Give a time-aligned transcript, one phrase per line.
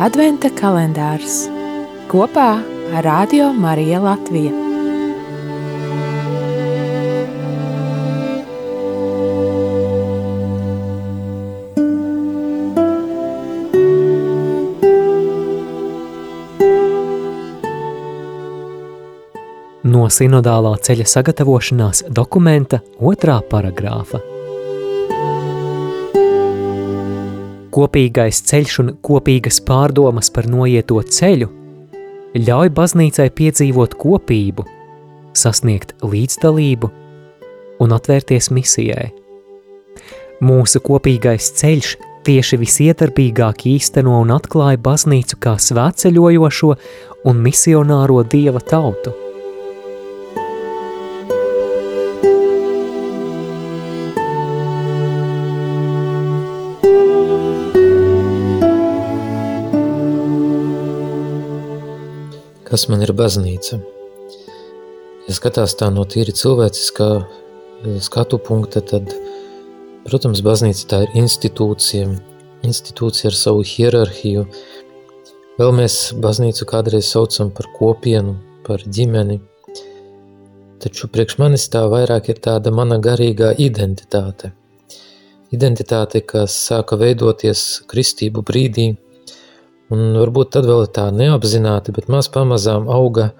[0.00, 1.42] Adventa kalendārs
[2.08, 2.54] kopā
[2.96, 4.52] ar Radio Mariju Latviju.
[19.84, 24.39] No sinodālā ceļa sagatavošanās dokumenta otrā paragrāfa.
[27.70, 31.46] Kopīgais ceļš un kopīgas pārdomas par noieto ceļu
[32.34, 34.66] ļauj baznīcai piedzīvot kopību,
[35.38, 36.90] sasniegt līdzdalību
[37.80, 39.10] un atvērties misijai.
[40.42, 41.94] Mūsu kopīgais ceļš
[42.26, 46.76] tieši visiedarbīgāk īsteno un atklāja baznīcu kā svētceļojošo
[47.30, 49.14] un misionāro dieva tautu.
[62.70, 63.80] Kas man ir baznīca?
[65.26, 69.10] Ja skatās tā no tīri cilvēciskā eh, skatu punkta, tad,
[70.04, 72.12] protams, baznīca tā ir institūcija,
[72.62, 74.46] institūcija ar savu hierarhiju.
[75.58, 79.40] Vēl mēs baznīcu kādreiz saucam par kopienu, par ģimeni,
[80.78, 84.54] taču priekš manis tā vairāk ir tāda mana garīgā identitāte.
[85.50, 88.92] Identitāte, kas sāka veidoties kristību brīdī,
[89.90, 93.32] Un varbūt tad vēl tā neapzināti, bet maz pamazām auga,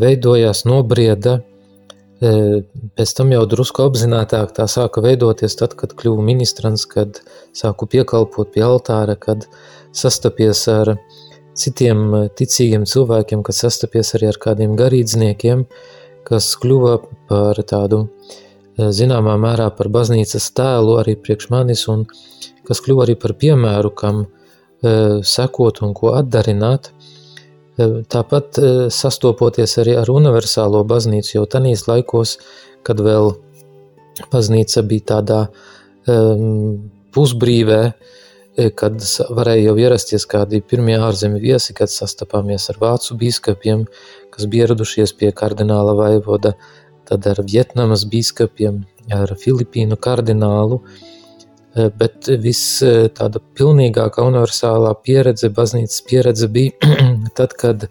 [0.00, 1.38] veidojās, nobrieda.
[2.20, 2.32] E,
[2.98, 7.22] pēc tam jau drusku apzinātāk tā sāka veidoties tad, kad kļuvu ministrants, kad
[7.56, 9.48] sāku piekalpot pie altāra, kad
[9.96, 10.92] sastapies ar
[11.58, 15.64] citiem ticīgiem cilvēkiem, kad sastapies arī ar kādiem garīdzniekiem,
[16.28, 16.98] kas kļuva
[17.30, 22.04] par tādu e, zināmā mērā par baznīcas tēlu arī priekš manis un
[22.68, 24.34] kas kļuva arī par piemēru, kam uh,
[24.82, 26.92] sekot un ko atdarināt.
[27.78, 28.58] Tāpat
[28.90, 32.38] sastopoties arī ar universālo baznīcu, jau tanīs laikos,
[32.86, 33.36] kad vēl
[34.32, 35.40] baznīca bija tādā
[36.10, 37.82] um, pusbrīvē,
[38.74, 38.98] kad
[39.30, 43.84] varēja jau ierasties kādi pirmie ārzemju viesi, kad sastapāmies ar vācu bīskapiem,
[44.34, 46.56] kas bija ieradušies pie kardināla vaivoda,
[47.06, 48.82] tad ar Vietnamas bīskapiem,
[49.14, 51.17] ar Filipīnu kardinālu, uh,
[51.98, 56.94] bet viss eh, tāda pilnīgākā universālā pieredze, baznīcas pieredze bija
[57.38, 57.88] tad, kad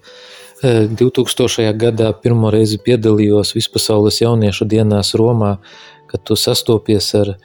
[0.64, 1.64] 2000.
[1.64, 5.58] Eh, gadā pirmo reizi piedalījos Vispasaules jauniešu dienās Romā,
[6.12, 7.36] kad tu sastopies ar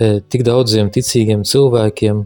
[0.00, 2.22] tik daudziem ticīgiem cilvēkiem,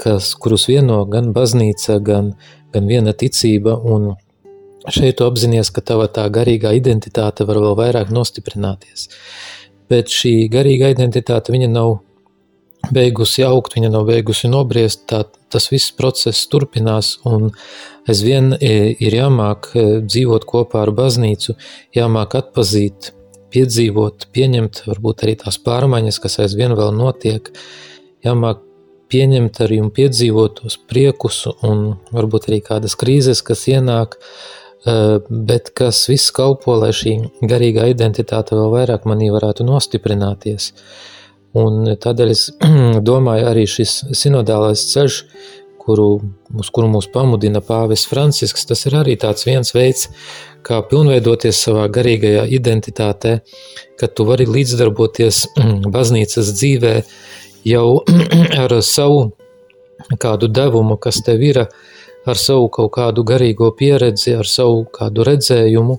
[0.00, 2.30] kas, kurus vieno gan baznīca, gan,
[2.72, 4.14] gan viena ticība, un
[4.88, 9.10] šeit tu apzinies, ka tava tā garīgā identitāte var vēl vairāk nostiprināties.
[9.92, 11.98] Bet šī garīga identitāte, viņa nav
[12.92, 17.50] beigusi augt, viņa nav beigusi nobriest, tā, tas viss process turpinās un
[18.10, 21.56] aizvien e, ir jāmāk e, dzīvot kopā ar baznīcu,
[21.96, 23.12] jāmāk atpazīt,
[23.54, 27.52] piedzīvot, pieņemt varbūt arī tās pārmaiņas, kas aizvien vēl notiek,
[28.26, 28.64] jāmāk
[29.12, 34.98] pieņemt arī un piedzīvot tos priekus un varbūt arī kādas krīzes, kas ienāk, e,
[35.30, 37.16] bet kas viss kalpo, lai šī
[37.46, 40.72] garīgā identitāte vēl vairāk manī varētu nostiprināties.
[41.54, 42.48] Un tādēļ es
[43.10, 45.20] domāju, arī šis sinodālais ceļš,
[45.84, 46.08] kuru,
[46.58, 50.08] uz kuru mūs pamudina Pāvis Francisks, tas ir arī tāds viens veids,
[50.64, 53.36] kā pilnveidoties savā garīgajā identitātē,
[54.00, 55.44] kad tu vari līdzdarboties
[55.94, 56.94] baznīcas dzīvē
[57.68, 57.88] jau
[58.64, 59.28] ar savu
[60.20, 61.62] kādu devumu, kas tev ir,
[62.24, 65.98] ar savu kaut kādu garīgo pieredzi, ar savu kādu redzējumu,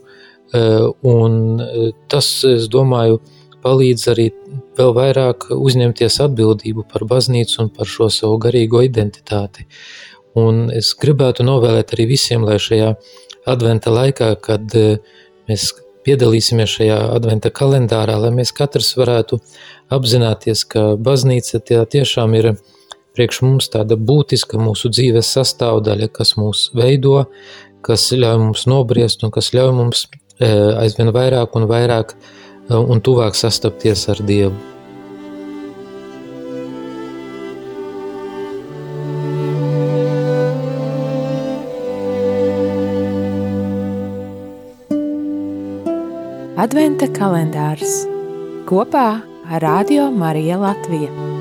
[0.54, 3.22] eh, un eh, tas, es domāju,
[3.66, 4.30] palīdz arī
[4.78, 9.66] vēl vairāk uzņemties atbildību par baznīcu un par šo savu garīgo identitāti.
[10.38, 12.92] Un es gribētu novēlēt arī visiem, lai šajā
[13.48, 15.00] adventa laikā, kad e,
[15.50, 15.70] mēs
[16.06, 19.40] piedalīsimies šajā adventa kalendārā, lai mēs katrs varētu
[19.96, 22.52] apzināties, ka baznīca tie tiešām ir
[23.16, 27.30] priekš mums tāda būtiska mūsu dzīves sastāvdaļa, kas mūs veido,
[27.86, 30.52] kas ļauj mums nobriest un kas ļauj mums e,
[30.84, 32.34] aizvien vairāk un vairāk uh,
[32.70, 34.56] un tuvāk sastapties ar Dievu.
[46.66, 48.08] Adventa kalendārs
[48.66, 51.35] kopā ar Radio Mariju Latviju.